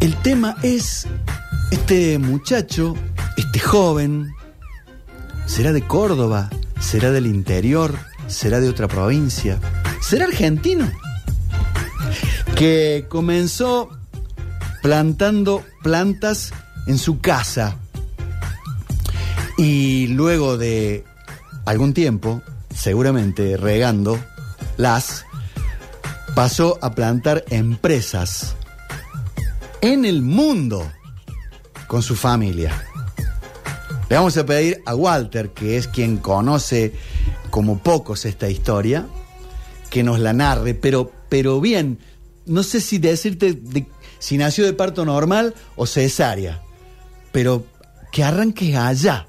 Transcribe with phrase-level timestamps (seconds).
[0.00, 1.08] El tema es
[1.72, 2.94] este muchacho,
[3.36, 4.32] este joven,
[5.46, 6.50] ¿será de Córdoba?
[6.78, 7.98] ¿Será del interior?
[8.28, 9.58] ¿Será de otra provincia?
[10.00, 10.88] ¿Será argentino?
[12.54, 13.90] Que comenzó
[14.82, 16.52] plantando plantas
[16.86, 17.76] en su casa
[19.56, 21.04] y luego de
[21.66, 22.40] algún tiempo,
[22.72, 24.16] seguramente regando
[24.76, 25.24] las,
[26.36, 28.54] pasó a plantar empresas
[29.80, 30.90] en el mundo
[31.86, 32.82] con su familia.
[34.08, 36.92] Le vamos a pedir a Walter, que es quien conoce
[37.50, 39.06] como pocos esta historia,
[39.90, 41.98] que nos la narre, pero, pero bien,
[42.46, 43.86] no sé si decirte de-
[44.18, 46.62] si nació de parto normal o cesárea,
[47.32, 47.64] pero
[48.12, 49.26] que arranques allá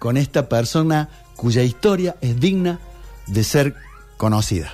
[0.00, 2.78] con esta persona cuya historia es digna
[3.26, 3.74] de ser
[4.16, 4.72] conocida.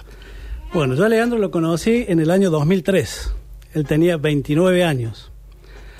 [0.72, 3.32] Bueno, yo a Leandro lo conocí en el año 2003.
[3.72, 5.30] Él tenía 29 años.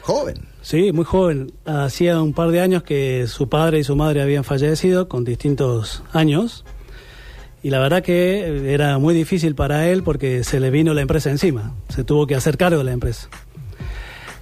[0.03, 0.49] Joven.
[0.63, 1.53] Sí, muy joven.
[1.65, 6.02] Hacía un par de años que su padre y su madre habían fallecido con distintos
[6.13, 6.65] años.
[7.63, 11.30] Y la verdad que era muy difícil para él porque se le vino la empresa
[11.30, 11.74] encima.
[11.88, 13.29] Se tuvo que hacer cargo de la empresa.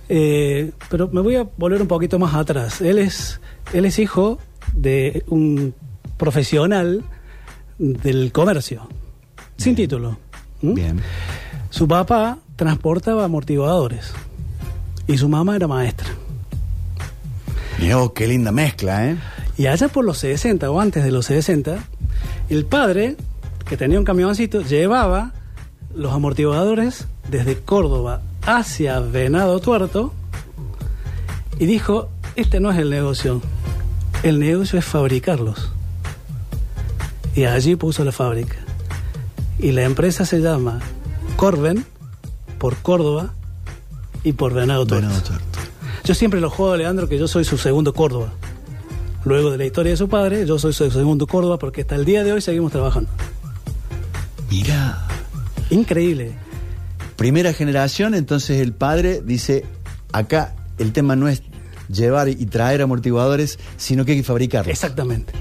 [0.08, 2.80] Eh, pero me voy a volver un poquito más atrás.
[2.80, 3.40] Él es,
[3.72, 4.38] él es hijo
[4.74, 5.74] de un
[6.16, 7.04] profesional
[7.78, 8.88] del comercio,
[9.56, 10.18] sin título.
[10.60, 10.74] ¿Mm?
[10.74, 11.00] Bien.
[11.70, 14.12] Su papá transportaba amortiguadores
[15.06, 16.10] y su mamá era maestra.
[17.78, 19.16] Vos, qué linda mezcla, ¿eh?
[19.56, 21.78] Y allá por los 60 o antes de los 60,
[22.50, 23.16] el padre,
[23.66, 25.32] que tenía un camioncito, llevaba
[25.94, 30.12] los amortiguadores desde Córdoba hacia Venado Tuerto
[31.58, 33.40] y dijo, este no es el negocio,
[34.22, 35.72] el negocio es fabricarlos.
[37.34, 38.56] Y allí puso la fábrica.
[39.58, 40.80] Y la empresa se llama
[41.36, 41.86] Corben,
[42.60, 43.34] por Córdoba
[44.22, 45.08] y por Venado Tuerto.
[45.08, 45.58] Venado Tuerto.
[46.04, 48.32] Yo siempre lo juego a Leandro que yo soy su segundo Córdoba.
[49.24, 52.04] Luego de la historia de su padre, yo soy su segundo Córdoba porque hasta el
[52.04, 53.10] día de hoy seguimos trabajando.
[54.50, 55.06] Mirá.
[55.70, 56.32] Increíble.
[57.16, 59.64] Primera generación, entonces el padre dice,
[60.12, 61.42] acá el tema no es
[61.88, 64.70] llevar y traer amortiguadores, sino que hay que fabricarlos.
[64.70, 65.32] Exactamente.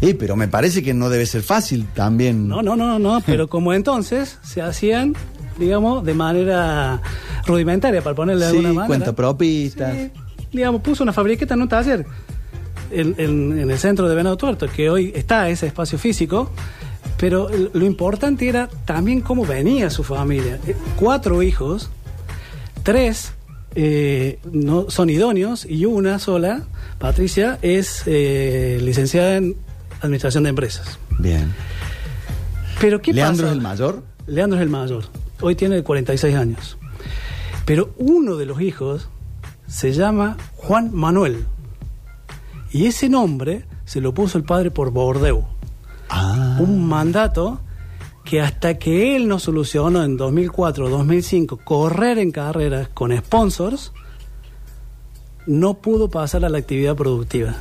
[0.00, 2.46] Eh, pero me parece que no debe ser fácil también.
[2.48, 5.14] No, no, no, no, pero como entonces se hacían,
[5.58, 7.00] digamos, de manera
[7.46, 8.86] rudimentaria, para ponerle de Sí, alguna manera.
[8.86, 9.94] cuenta propistas.
[9.94, 10.10] Sí,
[10.52, 12.06] digamos, puso una fabriqueta en un taller
[12.90, 16.50] en, en- en el centro de Venado Tuerto, que hoy está ese espacio físico,
[17.18, 20.58] pero lo importante era también cómo venía su familia.
[20.66, 21.88] Eh, Cuatro hijos,
[22.82, 23.32] tres
[23.74, 26.62] eh, no, son idóneos y una sola,
[26.98, 29.54] Patricia, es eh, licenciada en
[30.00, 30.98] Administración de Empresas.
[31.18, 31.52] Bien.
[32.80, 33.52] Pero ¿qué ¿Leandro pasa?
[33.52, 34.02] es el mayor?
[34.26, 35.04] Leandro es el mayor.
[35.40, 36.78] Hoy tiene 46 años.
[37.64, 39.08] Pero uno de los hijos
[39.66, 41.46] se llama Juan Manuel.
[42.70, 45.44] Y ese nombre se lo puso el padre por Bordeaux.
[46.08, 46.56] Ah.
[46.60, 47.60] Un mandato
[48.24, 53.92] que hasta que él no solucionó en 2004 2005 correr en carreras con sponsors,
[55.46, 57.54] no pudo pasar a la actividad productiva.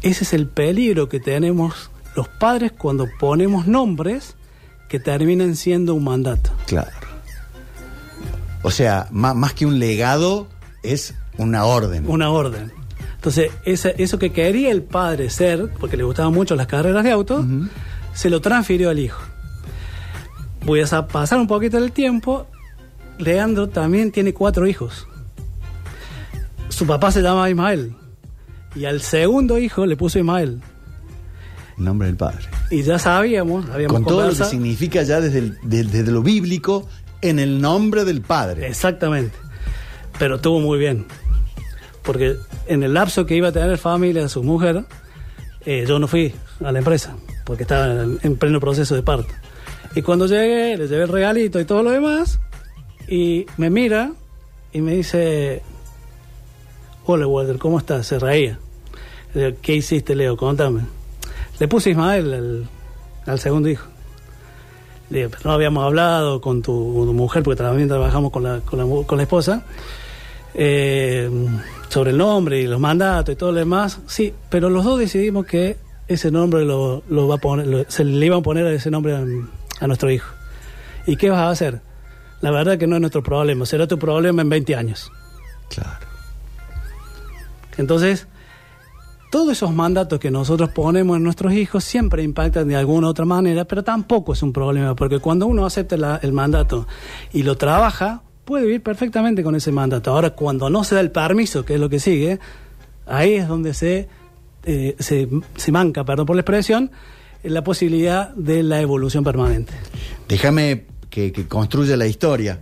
[0.00, 4.34] Ese es el peligro que tenemos los padres cuando ponemos nombres
[4.92, 6.50] que terminan siendo un mandato.
[6.66, 6.90] Claro.
[8.62, 10.48] O sea, má- más que un legado,
[10.82, 12.04] es una orden.
[12.06, 12.70] Una orden.
[13.14, 17.10] Entonces, esa- eso que quería el padre ser, porque le gustaban mucho las carreras de
[17.10, 17.42] auto,
[18.12, 19.22] se lo transfirió al hijo.
[20.66, 22.46] Voy a sa- pasar un poquito del tiempo.
[23.18, 25.08] Leandro también tiene cuatro hijos.
[26.68, 27.94] Su papá se llama Ismael.
[28.74, 30.60] Y al segundo hijo le puso Ismael.
[31.78, 32.44] Nombre del Padre.
[32.72, 36.22] Y ya sabíamos, habíamos Con todo lo que significa ya desde, el- de- desde lo
[36.22, 36.88] bíblico,
[37.20, 38.66] en el nombre del Padre.
[38.66, 39.36] Exactamente.
[40.18, 41.04] Pero estuvo muy bien.
[42.02, 44.84] Porque en el lapso que iba a tener familia su mujer,
[45.66, 46.34] eh, yo no fui
[46.64, 49.32] a la empresa, porque estaba en, en pleno proceso de parto.
[49.94, 52.40] Y cuando llegué, le llevé el regalito y todo lo demás,
[53.06, 54.12] y me mira
[54.72, 55.62] y me dice,
[57.04, 58.06] hola Walter, ¿cómo estás?
[58.06, 58.58] Se reía.
[59.60, 60.36] ¿Qué hiciste, Leo?
[60.36, 60.80] Contame.
[61.58, 62.68] Le puse Ismael al,
[63.26, 63.86] al segundo hijo.
[65.10, 68.60] Le "Pero no habíamos hablado con tu, con tu mujer, porque también trabajamos con la,
[68.60, 69.62] con la, con la esposa,
[70.54, 71.30] eh,
[71.88, 74.00] sobre el nombre y los mandatos y todo lo demás.
[74.06, 75.76] Sí, pero los dos decidimos que
[76.08, 79.14] ese nombre lo, lo va a poner, lo- se le iban a poner ese nombre
[79.14, 79.24] a,
[79.80, 80.32] a nuestro hijo.
[81.06, 81.80] ¿Y qué vas a hacer?
[82.40, 85.12] La verdad que no es nuestro problema, será tu problema en 20 años.
[85.68, 86.06] Claro.
[87.78, 88.26] Entonces,
[89.32, 93.24] todos esos mandatos que nosotros ponemos en nuestros hijos siempre impactan de alguna u otra
[93.24, 96.86] manera, pero tampoco es un problema, porque cuando uno acepta el mandato
[97.32, 100.10] y lo trabaja, puede vivir perfectamente con ese mandato.
[100.10, 102.40] Ahora, cuando no se da el permiso, que es lo que sigue,
[103.06, 104.06] ahí es donde se,
[104.64, 106.90] eh, se, se manca, perdón por la expresión,
[107.42, 109.72] la posibilidad de la evolución permanente.
[110.28, 112.60] Déjame que, que construya la historia.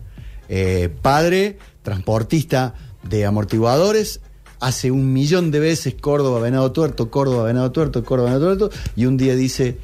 [0.49, 4.21] Eh, padre, transportista de amortiguadores,
[4.61, 9.07] hace un millón de veces Córdoba, Venado Tuerto, Córdoba, Venado Tuerto, Córdoba, Venado Tuerto, y
[9.07, 9.79] un día dice,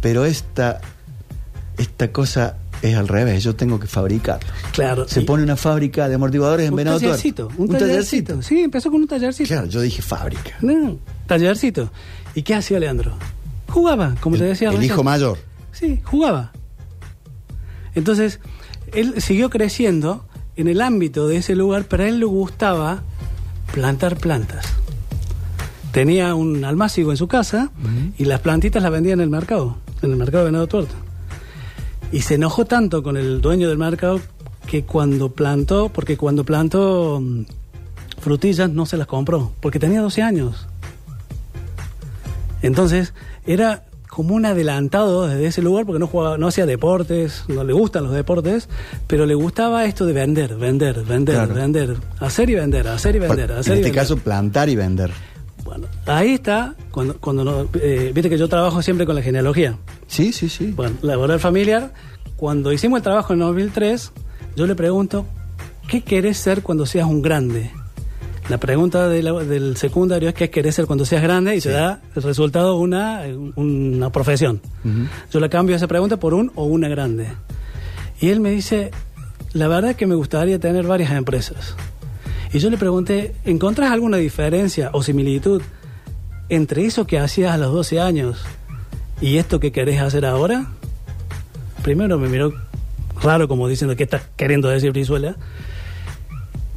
[0.00, 0.80] pero esta,
[1.76, 4.40] esta cosa es al revés, yo tengo que fabricar.
[4.72, 5.06] Claro.
[5.06, 7.62] Se pone una fábrica de amortiguadores en un Venado tallercito, Tuerto.
[7.62, 8.42] un, tallercito.
[8.42, 9.48] Sí, empezó con un tallercito.
[9.48, 10.56] Claro, yo dije fábrica.
[10.62, 11.90] No, tallercito.
[12.34, 13.14] ¿Y qué hacía Leandro?
[13.68, 14.92] Jugaba, como te decía el recién.
[14.92, 15.38] hijo mayor.
[15.72, 16.52] Sí, jugaba.
[17.94, 18.40] Entonces,
[18.92, 20.24] él siguió creciendo
[20.56, 23.02] en el ámbito de ese lugar, pero a él le gustaba
[23.72, 24.66] plantar plantas.
[25.92, 27.70] Tenía un almácigo en su casa
[28.16, 30.94] y las plantitas las vendía en el mercado, en el mercado de Venado Tuerto.
[32.12, 34.20] Y se enojó tanto con el dueño del mercado
[34.66, 37.42] que cuando plantó, porque cuando plantó mm,
[38.20, 40.68] frutillas no se las compró, porque tenía 12 años.
[42.62, 43.14] Entonces,
[43.46, 43.84] era
[44.22, 48.04] como un adelantado desde ese lugar porque no jugaba, no hacía deportes, no le gustan
[48.04, 48.68] los deportes,
[49.06, 51.54] pero le gustaba esto de vender, vender, vender, Claro.
[51.54, 53.92] vender, hacer y vender, hacer y vender, en hacer y este vender.
[53.94, 55.10] caso, plantar y vender.
[55.64, 59.76] Bueno, ahí está, cuando, cuando no- eh, viste que yo trabajo siempre con la genealogía.
[60.06, 60.72] Sí, sí, sí.
[60.76, 61.92] Bueno, laboral familiar,
[62.36, 64.12] cuando hicimos el trabajo en 2003,
[64.56, 65.26] yo le pregunto,
[65.88, 67.70] ¿qué querés ser cuando seas un grande?
[68.50, 71.70] La pregunta de la- del secundario es qué querés ser cuando seas grande y se
[71.70, 73.22] da el resultado una,
[73.54, 74.60] una profesión.
[75.32, 77.28] Yo le cambio esa pregunta por un o una grande.
[78.20, 78.90] Y él me dice,
[79.52, 81.76] la verdad es que me gustaría tener varias empresas.
[82.52, 85.62] Y yo le pregunté, ¿encontrás alguna diferencia o similitud
[86.48, 88.42] entre eso que hacías a los 12 años
[89.20, 90.66] y esto que querés hacer ahora?
[91.84, 92.52] Primero me miró
[93.22, 95.36] raro como diciendo, ¿qué estás queriendo decir Brizuela?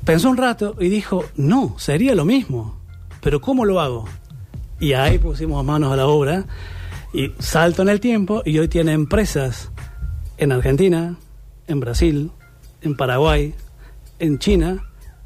[0.06, 2.78] Pensó un rato y dijo, no, sería lo mismo,
[3.22, 4.06] pero ¿cómo lo hago?
[4.80, 6.46] Y ahí pusimos manos a la obra
[7.14, 9.72] y salto en el tiempo y hoy tiene empresas
[10.38, 11.16] en Argentina,
[11.68, 12.32] en Brasil,
[12.82, 13.54] en Paraguay,
[14.20, 14.84] en China,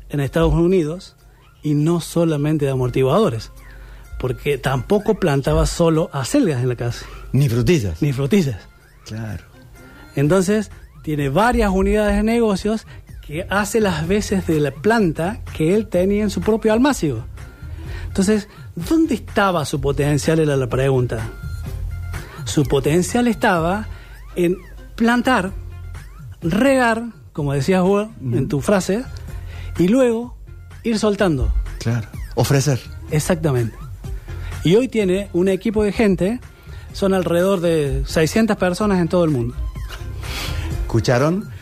[0.09, 1.15] en Estados Unidos
[1.63, 3.51] y no solamente de amortiguadores,
[4.19, 7.99] porque tampoco plantaba solo acelgas en la casa, Ni frutillas.
[8.01, 8.59] ni frutillas.
[9.05, 9.43] Claro.
[10.15, 10.69] Entonces,
[11.01, 12.85] tiene varias unidades de negocios
[13.27, 17.25] que hace las veces de la planta que él tenía en su propio almácigo.
[18.07, 20.39] Entonces, ¿dónde estaba su potencial?
[20.39, 21.29] Era la pregunta.
[22.45, 23.87] Su potencial estaba
[24.37, 24.57] en
[24.95, 25.51] plantar,
[26.41, 27.03] regar,
[27.33, 29.03] como decías vos en tu frase,
[29.77, 30.37] y luego
[30.83, 31.53] ir soltando.
[31.79, 32.07] Claro.
[32.35, 32.79] Ofrecer.
[33.11, 33.75] Exactamente.
[34.63, 36.39] Y hoy tiene un equipo de gente,
[36.93, 39.53] son alrededor de 600 personas en todo el mundo.
[40.83, 41.56] ¿Escucharon?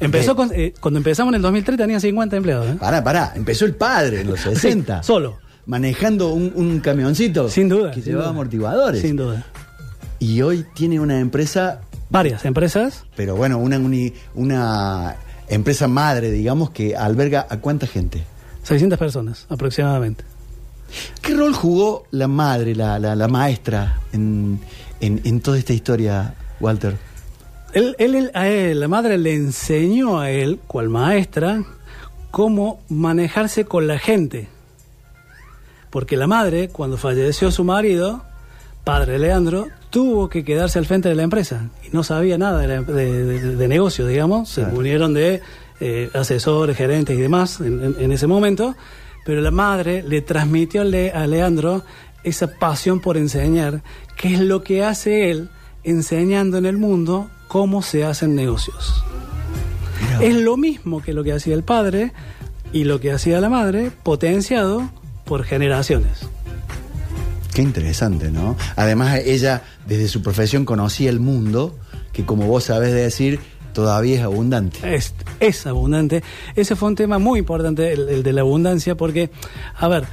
[0.00, 2.66] Empezó con- eh, cuando empezamos en el 2003 tenía 50 empleados.
[2.68, 2.76] ¿eh?
[2.78, 3.32] Pará, pará.
[3.34, 5.02] Empezó el padre en los 60.
[5.02, 5.38] Sí, solo.
[5.66, 7.48] Manejando un, un camioncito.
[7.48, 7.90] Sin duda.
[7.90, 8.30] Que sin llevaba duda.
[8.30, 9.00] amortiguadores.
[9.02, 9.44] Sin duda.
[10.18, 13.04] Y hoy tiene una empresa, Varias empresas.
[13.16, 15.16] pero bueno, una, uni- una
[15.48, 18.22] empresa madre, digamos, que alberga a cuánta gente.
[18.62, 20.24] 600 personas aproximadamente.
[21.20, 24.60] ¿Qué rol jugó la madre, la, la- la maestra, en,
[25.00, 26.96] en- en toda esta historia, Walter?
[27.72, 31.62] Él, él- él- a él, la madre le enseñó a él, cual maestra,
[32.30, 34.48] cómo manejarse con la gente.
[35.90, 38.22] Porque la madre, cuando falleció su marido,
[38.84, 42.68] padre Leandro, tuvo que quedarse al frente de la empresa y no sabía nada de,
[42.68, 44.48] la- de- de- de negocio, digamos.
[44.50, 45.40] Se unieron de
[45.80, 48.74] eh, asesores, gerentes y demás en, en- en ese momento,
[49.26, 51.82] pero la madre le transmitió Le- a Leandro
[52.24, 53.82] esa pasión por enseñar,
[54.16, 55.50] que es lo que hace él
[55.84, 59.04] enseñando en el mundo cómo se hacen negocios.
[60.20, 62.12] Es lo mismo que lo que hacía el padre
[62.72, 64.90] y lo que hacía la madre, potenciado
[65.24, 66.28] por generaciones.
[67.54, 68.56] Qué interesante, ¿no?
[68.76, 71.74] Además, ella, desde su profesión, conocía el mundo,
[72.12, 73.40] que como vos sabés decir,
[73.72, 74.94] todavía es abundante.
[74.94, 76.22] Es, es abundante.
[76.54, 79.30] Ese fue un tema muy importante, el, el de la abundancia, porque,
[79.74, 80.04] a ver,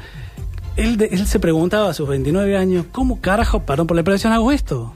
[0.78, 4.52] él, él se preguntaba a sus 29 años, ¿cómo carajo, perdón por la expresión, hago
[4.52, 4.94] esto?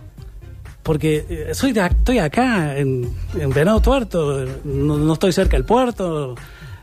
[0.87, 5.65] Porque eh, soy de estoy acá, en, en Venado Tuerto, no, no estoy cerca del
[5.65, 6.33] puerto,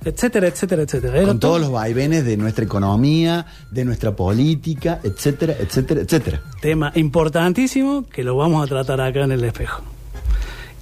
[0.05, 1.17] etcétera, etcétera, etcétera.
[1.17, 6.43] Era Con todo- todos los vaivenes de nuestra economía, de nuestra política, etcétera, etcétera, etcétera.
[6.61, 9.83] Tema importantísimo que lo vamos a tratar acá en el espejo.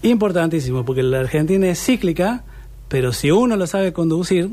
[0.02, 2.42] Importantísimo, porque la Argentina es cíclica,
[2.88, 4.50] pero si uno lo sabe conducir,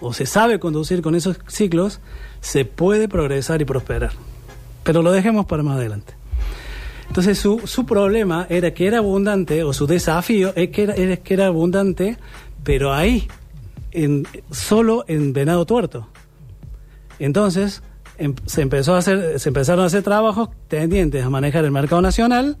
[0.00, 2.00] o se sabe conducir con esos ciclos,
[2.40, 4.12] se puede progresar y prosperar.
[4.84, 6.14] Pero lo dejemos para más adelante.
[7.08, 11.16] Entonces su, su problema era que era abundante, o su desafío es que era, era
[11.16, 12.16] que era abundante,
[12.64, 13.28] pero ahí,
[13.92, 16.08] en, solo en Venado Tuerto.
[17.18, 17.82] Entonces,
[18.18, 22.02] em- se, empezó a hacer, se empezaron a hacer trabajos tendientes a manejar el mercado
[22.02, 22.56] nacional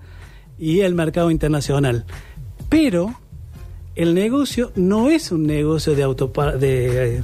[0.58, 2.04] y el mercado internacional.
[2.68, 3.14] Pero
[3.96, 7.22] el negocio no es un negocio de, autopa- de,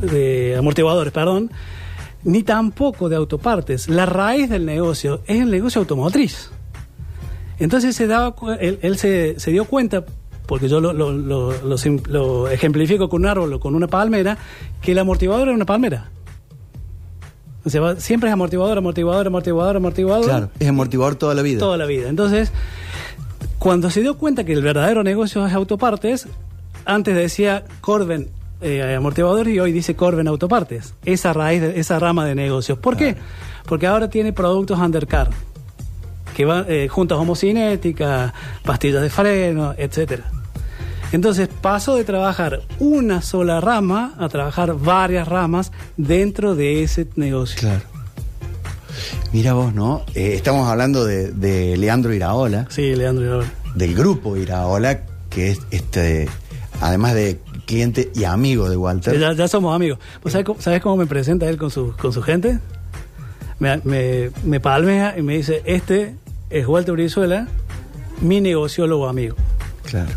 [0.00, 1.50] de amortiguadores, perdón,
[2.24, 3.88] ni tampoco de autopartes.
[3.88, 6.50] La raíz del negocio es el negocio automotriz.
[7.58, 10.04] Entonces se daba, él, él se, se dio cuenta,
[10.46, 14.38] porque yo lo, lo- lo- ejemplifico con un árbol o con una palmera,
[14.80, 16.08] que el amortiguador era una palmera.
[17.64, 20.24] O sea, siempre es amortiguador, amortiguador, amortiguador, amortiguador.
[20.24, 21.58] Claro, es amortiguador toda la vida.
[21.58, 22.08] Toda la vida.
[22.08, 22.50] Entonces,
[23.58, 26.28] cuando se dio cuenta que el verdadero negocio es autopartes,
[26.86, 28.28] antes decía Corben
[28.62, 30.94] eh, amortiguador y hoy dice Corben autopartes.
[31.04, 32.78] Esa raíz, de- esa rama de negocios.
[32.78, 33.16] ¿Por qué?
[33.66, 35.28] Porque ahora tiene productos undercar,
[36.38, 38.32] que van eh, juntas homocinéticas,
[38.64, 40.22] pastillas de freno, etcétera.
[41.10, 47.58] Entonces pasó de trabajar una sola rama a trabajar varias ramas dentro de ese negocio.
[47.58, 47.80] Claro.
[49.32, 50.04] Mira vos, ¿no?
[50.14, 53.42] Eh, estamos hablando de, de Leandro Iraola, Sí, Leandro.
[53.74, 56.28] del grupo Iraola, que es este,
[56.80, 59.18] además de cliente y amigo de Walter.
[59.18, 59.98] Ya, ya somos amigos.
[60.22, 62.60] ¿Vos sabés, cómo- sabés cómo me presenta él con su, con su gente?
[63.58, 66.14] Me, me, me palmea y me dice, este
[66.50, 67.48] es Walter Brizuela,
[68.20, 69.36] mi negociólogo amigo.
[69.84, 70.10] Claro.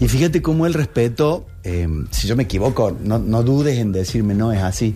[0.00, 4.34] Y fíjate cómo él respetó, eh, si yo me equivoco, no, no dudes en decirme
[4.34, 4.94] no es así,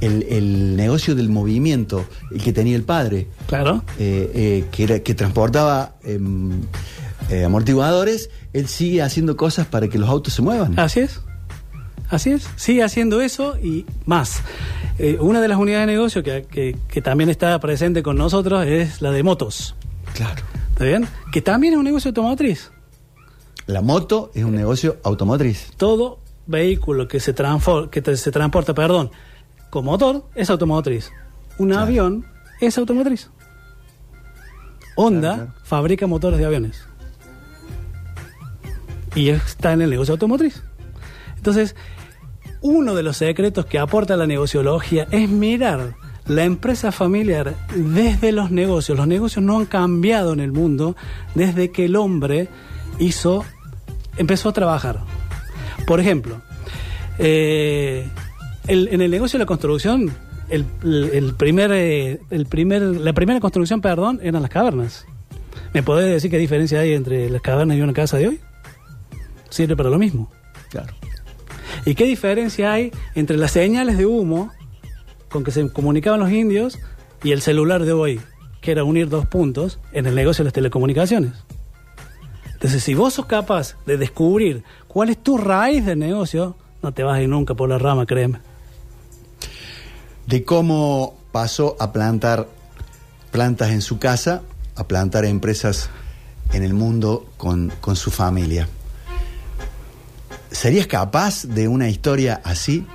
[0.00, 3.82] el, el negocio del movimiento, el que tenía el padre, Claro.
[3.98, 6.60] eh, eh, que, era, que transportaba em,
[7.30, 10.78] eh, amortiguadores, él sigue haciendo cosas para que los autos se muevan.
[10.78, 11.20] Así es.
[12.10, 12.48] Así es.
[12.56, 14.40] Sigue haciendo eso y más.
[14.98, 18.66] Eh, una de las unidades de negocio que, que- que también está presente con nosotros
[18.66, 19.74] es la de motos.
[20.18, 20.42] Claro.
[20.70, 21.06] ¿Está bien?
[21.30, 22.72] Que también es un negocio automotriz.
[23.66, 25.70] La moto es un negocio automotriz.
[25.76, 27.34] todo vehículo que se,
[27.90, 29.10] que se transporta, perdón,
[29.70, 31.12] con motor es automotriz.
[31.58, 31.82] Un Claro.
[31.82, 32.26] avión
[32.60, 33.30] es automotriz.
[34.96, 35.60] Honda Claro, claro.
[35.64, 36.82] fabrica motores de aviones.
[39.14, 40.62] Y está en el negocio automotriz.
[41.36, 41.76] Entonces,
[42.60, 45.94] uno de los secretos que aporta la negociología es mirar
[46.28, 48.96] la empresa familiar desde los negocios.
[48.98, 50.94] Los negocios no han cambiado en el mundo
[51.34, 52.48] desde que el hombre
[52.98, 53.44] hizo,
[54.16, 55.00] empezó a trabajar.
[55.86, 56.40] Por ejemplo,
[57.18, 58.06] eh,
[58.66, 60.10] el- en el negocio de la construcción,
[60.50, 60.64] el,
[61.36, 65.06] primer, eh, el primer, la primera construcción, perdón, eran las cavernas.
[65.74, 68.40] ¿Me podés decir qué diferencia hay entre las cavernas y una casa de hoy?
[69.50, 70.30] Sirve para lo mismo.
[70.70, 70.92] Claro.
[71.84, 74.50] ¿Y qué diferencia hay entre las señales de humo
[75.30, 76.78] con que se comunicaban los indios
[77.22, 78.20] y el celular de hoy,
[78.60, 81.32] que era unir dos puntos en el negocio de las telecomunicaciones?
[82.52, 87.04] Entonces, si vos sos capaz de descubrir cuál es tu raíz de negocio, no te
[87.04, 88.40] vas a ir nunca por la rama, créeme.
[90.26, 92.48] De cómo pasó a plantar
[93.30, 94.42] plantas en su casa,
[94.74, 95.90] a plantar empresas
[96.52, 98.68] en el mundo con, con su familia.
[100.50, 102.86] ¿Serías capaz de una historia así?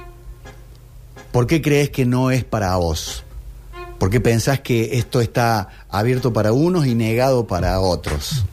[1.34, 3.24] ¿Por qué crees que no es para vos?
[3.98, 8.46] ¿Por qué pensás que esto está abierto para unos y negado para otros?